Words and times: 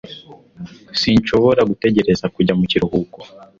sinshobora 0.99 1.61
gutegereza 1.69 2.25
kujya 2.35 2.53
mu 2.59 2.65
kiruhuko 2.71 3.17